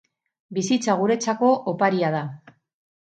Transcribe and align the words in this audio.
Bizitza 0.57 0.95
guretzako 1.03 1.53
oparia 1.73 2.11
da. 2.17 2.23